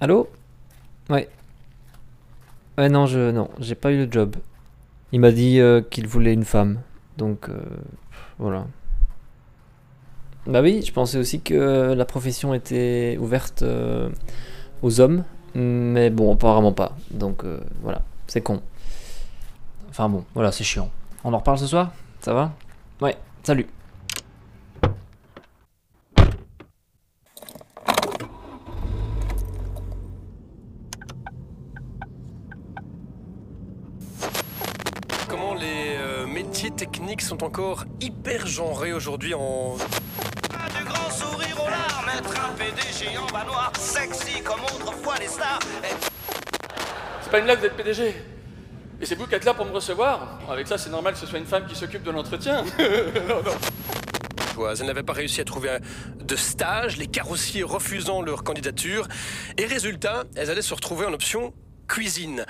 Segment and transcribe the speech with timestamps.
[0.00, 0.28] Allô?
[1.10, 1.28] Ouais.
[2.76, 3.30] Ouais, non, je.
[3.32, 4.36] Non, j'ai pas eu le job.
[5.10, 6.80] Il m'a dit euh, qu'il voulait une femme.
[7.16, 7.60] Donc, euh,
[8.38, 8.66] voilà.
[10.46, 14.08] Bah oui, je pensais aussi que la profession était ouverte euh,
[14.82, 15.24] aux hommes.
[15.54, 16.96] Mais bon, apparemment pas.
[17.10, 18.02] Donc, euh, voilà.
[18.28, 18.62] C'est con.
[19.90, 20.90] Enfin bon, voilà, c'est chiant.
[21.24, 21.92] On en reparle ce soir?
[22.20, 22.52] Ça va?
[23.00, 23.66] Ouais, salut.
[35.28, 39.76] Comment les euh, métiers techniques sont encore hyper genrés aujourd'hui en...
[39.76, 45.58] Du grand sourire aux larmes, être un PDG en manoir, sexy comme autrefois les stars.
[47.20, 48.14] C'est pas une blague d'être PDG.
[49.00, 51.26] Et c'est vous qui êtes là pour me recevoir Avec ça, c'est normal que ce
[51.26, 52.64] soit une femme qui s'occupe de l'entretien.
[54.58, 55.76] Elles n'avaient pas réussi à trouver
[56.18, 59.06] de stage, les carrossiers refusant leur candidature.
[59.56, 61.54] Et résultat, elles allaient se retrouver en option
[61.86, 62.44] cuisine.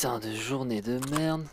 [0.00, 1.44] Putain de journée de merde.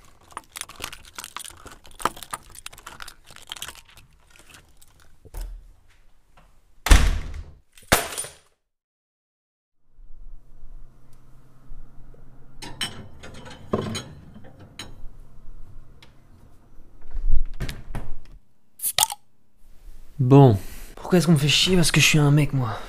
[20.19, 20.57] Bon.
[20.95, 22.79] Pourquoi est-ce qu'on me fait chier Parce que je suis un mec, moi?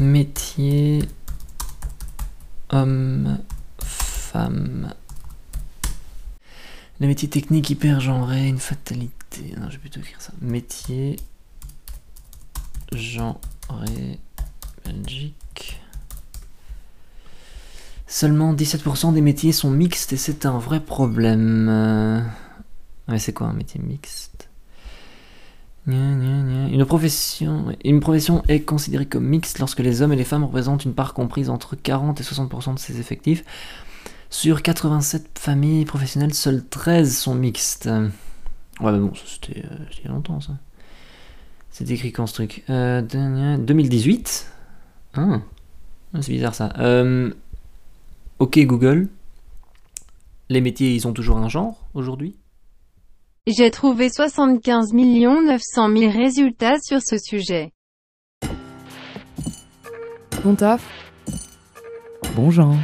[0.00, 1.02] Métier.
[2.70, 3.40] Homme.
[4.32, 4.92] Femme.
[6.98, 9.54] Les métiers techniques hyper genrés, une fatalité.
[9.56, 10.32] Non, je vais plutôt écrire ça.
[10.40, 11.16] Métier.
[12.92, 14.18] Genré.
[14.84, 15.80] Belgique.
[18.08, 21.68] Seulement 17% des métiers sont mixtes et c'est un vrai problème.
[21.68, 22.20] Euh,
[23.18, 24.48] c'est quoi un métier mixte?
[25.86, 30.84] Une profession, une profession est considérée comme mixte lorsque les hommes et les femmes représentent
[30.84, 33.44] une part comprise entre 40 et 60% de ses effectifs.
[34.30, 37.86] Sur 87 familles professionnelles, seules 13 sont mixtes.
[38.80, 40.52] Ouais, mais bon, ça c'était euh, c'était il y a longtemps ça.
[41.70, 42.64] C'est écrit quand ce truc?
[42.70, 44.50] Euh, dernier- 2018
[45.14, 45.40] Ah,
[46.14, 46.72] Ah, c'est bizarre ça.
[46.78, 47.32] Euh,
[48.38, 49.08] ok Google.
[50.48, 52.36] Les métiers, ils ont toujours un genre aujourd'hui?
[53.46, 57.72] J'ai trouvé 75 900 000 résultats sur ce sujet.
[60.44, 60.82] Bon taf
[62.34, 62.76] Bon genre.